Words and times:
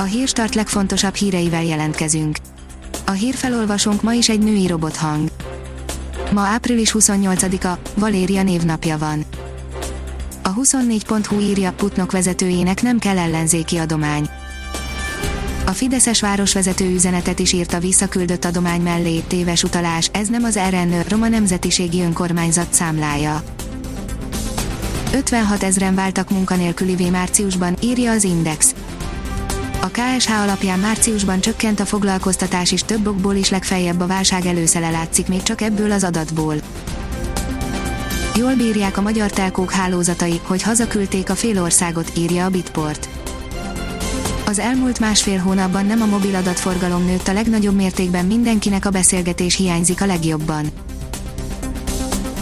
A 0.00 0.02
hírstart 0.02 0.54
legfontosabb 0.54 1.14
híreivel 1.14 1.64
jelentkezünk. 1.64 2.36
A 3.06 3.10
hírfelolvasónk 3.10 4.02
ma 4.02 4.12
is 4.12 4.28
egy 4.28 4.38
női 4.38 4.66
robothang. 4.66 5.28
Ma 6.32 6.40
április 6.40 6.94
28-a, 6.98 7.78
Valéria 7.94 8.42
névnapja 8.42 8.98
van. 8.98 9.24
A 10.42 10.54
24.hu 10.54 11.40
írja, 11.40 11.72
Putnok 11.72 12.12
vezetőjének 12.12 12.82
nem 12.82 12.98
kell 12.98 13.18
ellenzéki 13.18 13.76
adomány. 13.76 14.28
A 15.66 15.70
Fideszes 15.70 16.20
városvezető 16.20 16.90
üzenetet 16.90 17.38
is 17.38 17.52
írta 17.52 17.78
visszaküldött 17.78 18.44
adomány 18.44 18.80
mellé, 18.80 19.18
téves 19.18 19.62
utalás, 19.62 20.10
ez 20.12 20.28
nem 20.28 20.44
az 20.44 20.58
RN, 20.68 21.08
Roma 21.08 21.28
Nemzetiségi 21.28 22.00
Önkormányzat 22.00 22.72
számlája. 22.74 23.42
56 25.12 25.62
ezren 25.62 25.94
váltak 25.94 26.30
munkanélkülivé 26.30 27.10
márciusban, 27.10 27.76
írja 27.80 28.10
az 28.10 28.24
Index. 28.24 28.74
A 29.80 29.86
KSH 29.86 30.40
alapján 30.40 30.78
márciusban 30.78 31.40
csökkent 31.40 31.80
a 31.80 31.84
foglalkoztatás 31.84 32.72
is 32.72 32.82
több 32.82 33.06
okból 33.06 33.34
is 33.34 33.50
legfeljebb 33.50 34.00
a 34.00 34.06
válság 34.06 34.46
előszele 34.46 34.90
látszik 34.90 35.28
még 35.28 35.42
csak 35.42 35.60
ebből 35.60 35.92
az 35.92 36.04
adatból. 36.04 36.54
Jól 38.36 38.54
bírják 38.54 38.96
a 38.96 39.00
magyar 39.00 39.30
telkók 39.30 39.70
hálózatai, 39.70 40.40
hogy 40.42 40.62
hazaküldték 40.62 41.30
a 41.30 41.34
félországot, 41.34 42.12
írja 42.16 42.44
a 42.44 42.48
Bitport. 42.48 43.08
Az 44.46 44.58
elmúlt 44.58 45.00
másfél 45.00 45.38
hónapban 45.38 45.86
nem 45.86 46.02
a 46.02 46.06
mobil 46.06 46.34
adatforgalom 46.34 47.04
nőtt 47.04 47.28
a 47.28 47.32
legnagyobb 47.32 47.74
mértékben 47.74 48.24
mindenkinek 48.24 48.86
a 48.86 48.90
beszélgetés 48.90 49.56
hiányzik 49.56 50.02
a 50.02 50.06
legjobban. 50.06 50.66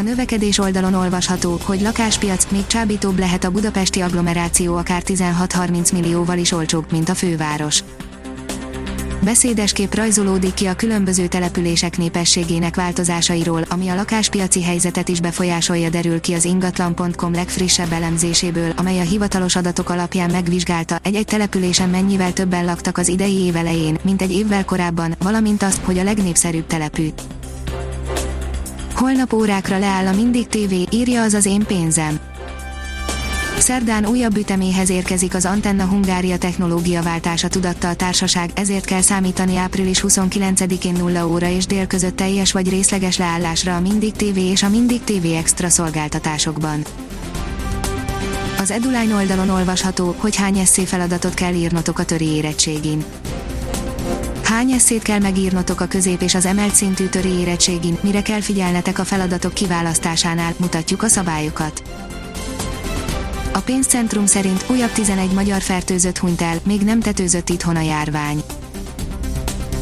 A 0.00 0.02
növekedés 0.02 0.58
oldalon 0.58 0.94
olvasható, 0.94 1.58
hogy 1.62 1.80
lakáspiac 1.80 2.46
még 2.50 2.66
csábítóbb 2.66 3.18
lehet 3.18 3.44
a 3.44 3.50
budapesti 3.50 4.00
agglomeráció 4.00 4.76
akár 4.76 5.02
16-30 5.06 5.92
millióval 5.92 6.38
is 6.38 6.52
olcsóbb, 6.52 6.84
mint 6.90 7.08
a 7.08 7.14
főváros. 7.14 7.84
Beszédesképp 9.22 9.94
rajzolódik 9.94 10.54
ki 10.54 10.66
a 10.66 10.74
különböző 10.74 11.26
települések 11.26 11.98
népességének 11.98 12.76
változásairól, 12.76 13.62
ami 13.68 13.88
a 13.88 13.94
lakáspiaci 13.94 14.62
helyzetet 14.62 15.08
is 15.08 15.20
befolyásolja 15.20 15.90
derül 15.90 16.20
ki 16.20 16.34
az 16.34 16.44
ingatlan.com 16.44 17.32
legfrissebb 17.32 17.92
elemzéséből, 17.92 18.72
amely 18.76 18.98
a 18.98 19.02
hivatalos 19.02 19.56
adatok 19.56 19.90
alapján 19.90 20.30
megvizsgálta, 20.30 20.98
egy-egy 21.02 21.26
településen 21.26 21.88
mennyivel 21.88 22.32
többen 22.32 22.64
laktak 22.64 22.98
az 22.98 23.08
idei 23.08 23.36
év 23.36 23.56
elején, 23.56 23.98
mint 24.02 24.22
egy 24.22 24.32
évvel 24.32 24.64
korábban, 24.64 25.14
valamint 25.18 25.62
azt, 25.62 25.82
hogy 25.84 25.98
a 25.98 26.04
legnépszerűbb 26.04 26.66
telepű. 26.66 27.08
Holnap 29.00 29.32
órákra 29.32 29.78
leáll 29.78 30.06
a 30.06 30.12
Mindig 30.12 30.46
TV, 30.46 30.72
írja 30.90 31.22
az 31.22 31.34
az 31.34 31.46
én 31.46 31.64
pénzem. 31.66 32.18
Szerdán 33.58 34.06
újabb 34.06 34.36
üteméhez 34.36 34.90
érkezik 34.90 35.34
az 35.34 35.44
Antenna 35.44 35.84
Hungária 35.84 36.38
technológiaváltása 36.38 37.48
tudatta 37.48 37.88
a 37.88 37.94
társaság, 37.94 38.50
ezért 38.54 38.84
kell 38.84 39.00
számítani 39.00 39.56
április 39.56 40.04
29-én 40.08 40.92
0 40.92 41.26
óra 41.26 41.48
és 41.48 41.66
dél 41.66 41.86
között 41.86 42.16
teljes 42.16 42.52
vagy 42.52 42.68
részleges 42.68 43.18
leállásra 43.18 43.76
a 43.76 43.80
Mindig 43.80 44.12
TV 44.12 44.36
és 44.36 44.62
a 44.62 44.68
Mindig 44.68 45.00
TV 45.00 45.24
Extra 45.36 45.68
szolgáltatásokban. 45.68 46.84
Az 48.58 48.70
Eduline 48.70 49.14
oldalon 49.14 49.48
olvasható, 49.48 50.14
hogy 50.18 50.36
hány 50.36 50.58
eszé 50.58 50.84
feladatot 50.84 51.34
kell 51.34 51.54
írnotok 51.54 51.98
a 51.98 52.04
töri 52.04 52.26
érettségin. 52.26 53.04
Hány 54.50 54.70
eszét 54.70 55.02
kell 55.02 55.18
megírnotok 55.18 55.80
a 55.80 55.86
közép 55.86 56.22
és 56.22 56.34
az 56.34 56.46
emelt 56.46 56.74
szintű 56.74 57.06
töri 57.06 57.28
érettségin, 57.28 57.98
mire 58.02 58.22
kell 58.22 58.40
figyelnetek 58.40 58.98
a 58.98 59.04
feladatok 59.04 59.54
kiválasztásánál, 59.54 60.54
mutatjuk 60.56 61.02
a 61.02 61.08
szabályokat. 61.08 61.82
A 63.52 63.58
pénzcentrum 63.58 64.26
szerint 64.26 64.64
újabb 64.70 64.90
11 64.90 65.32
magyar 65.32 65.60
fertőzött 65.60 66.18
hunyt 66.18 66.40
el, 66.40 66.56
még 66.66 66.80
nem 66.80 67.00
tetőzött 67.00 67.48
itthon 67.48 67.76
a 67.76 67.80
járvány. 67.80 68.42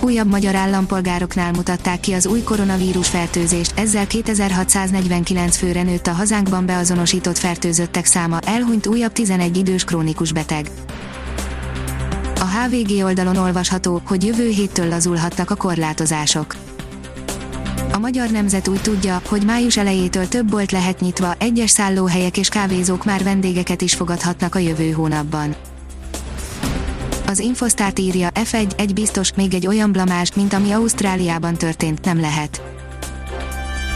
Újabb 0.00 0.28
magyar 0.28 0.54
állampolgároknál 0.54 1.52
mutatták 1.52 2.00
ki 2.00 2.12
az 2.12 2.26
új 2.26 2.42
koronavírus 2.42 3.08
fertőzést, 3.08 3.78
ezzel 3.78 4.06
2649 4.06 5.56
főre 5.56 5.82
nőtt 5.82 6.06
a 6.06 6.12
hazánkban 6.12 6.66
beazonosított 6.66 7.38
fertőzöttek 7.38 8.04
száma, 8.04 8.38
elhunyt 8.46 8.86
újabb 8.86 9.12
11 9.12 9.56
idős 9.56 9.84
krónikus 9.84 10.32
beteg. 10.32 10.70
A 12.40 12.44
HVG 12.44 13.04
oldalon 13.04 13.36
olvasható, 13.36 14.02
hogy 14.04 14.24
jövő 14.24 14.48
héttől 14.48 14.88
lazulhatnak 14.88 15.50
a 15.50 15.54
korlátozások. 15.54 16.56
A 17.92 17.98
magyar 17.98 18.30
nemzet 18.30 18.68
úgy 18.68 18.80
tudja, 18.80 19.22
hogy 19.28 19.44
május 19.44 19.76
elejétől 19.76 20.28
több 20.28 20.50
bolt 20.50 20.72
lehet 20.72 21.00
nyitva, 21.00 21.34
egyes 21.38 21.70
szállóhelyek 21.70 22.36
és 22.36 22.48
kávézók 22.48 23.04
már 23.04 23.22
vendégeket 23.22 23.82
is 23.82 23.94
fogadhatnak 23.94 24.54
a 24.54 24.58
jövő 24.58 24.90
hónapban. 24.90 25.54
Az 27.26 27.38
Infosztát 27.38 27.98
írja, 27.98 28.28
F1, 28.34 28.78
egy 28.78 28.94
biztos, 28.94 29.32
még 29.34 29.54
egy 29.54 29.66
olyan 29.66 29.92
blamás, 29.92 30.34
mint 30.34 30.52
ami 30.52 30.70
Ausztráliában 30.70 31.54
történt, 31.54 32.04
nem 32.04 32.20
lehet. 32.20 32.79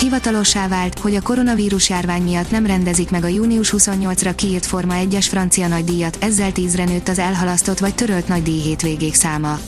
Hivatalossá 0.00 0.68
vált, 0.68 0.98
hogy 0.98 1.14
a 1.14 1.22
koronavírus 1.22 1.88
járvány 1.88 2.22
miatt 2.22 2.50
nem 2.50 2.66
rendezik 2.66 3.10
meg 3.10 3.24
a 3.24 3.26
június 3.26 3.74
28-ra 3.76 4.32
kiírt 4.36 4.66
Forma 4.66 4.94
1-es 4.96 5.26
francia 5.28 5.68
nagydíjat, 5.68 6.16
ezzel 6.20 6.52
tízre 6.52 6.84
nőtt 6.84 7.08
az 7.08 7.18
elhalasztott 7.18 7.78
vagy 7.78 7.94
törölt 7.94 8.28
nagydíj 8.28 8.60
hétvégék 8.60 9.14
száma. 9.14 9.58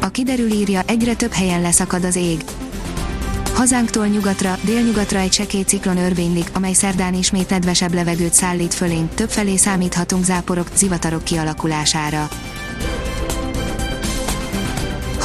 A 0.00 0.08
kiderül 0.08 0.50
írja, 0.50 0.82
egyre 0.86 1.14
több 1.14 1.32
helyen 1.32 1.60
leszakad 1.60 2.04
az 2.04 2.16
ég. 2.16 2.44
Hazánktól 3.54 4.06
nyugatra, 4.06 4.58
délnyugatra 4.64 5.18
egy 5.18 5.32
sekély 5.32 5.62
ciklon 5.62 5.96
örvénylik, 5.96 6.50
amely 6.52 6.72
szerdán 6.72 7.14
ismét 7.14 7.50
nedvesebb 7.50 7.94
levegőt 7.94 8.34
szállít 8.34 8.74
fölénk, 8.74 9.14
többfelé 9.14 9.56
számíthatunk 9.56 10.24
záporok, 10.24 10.68
zivatarok 10.74 11.24
kialakulására. 11.24 12.28